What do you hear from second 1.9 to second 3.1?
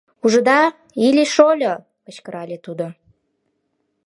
кычкырале тудо.